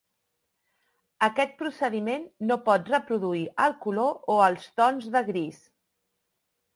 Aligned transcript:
Aquest 1.25 1.51
procediment 1.59 2.25
no 2.51 2.57
pot 2.69 2.89
reproduir 2.93 3.41
el 3.65 3.75
color 3.83 4.17
o 4.37 4.39
els 4.47 4.65
tons 4.83 5.07
de 5.17 5.23
gris. 5.29 5.61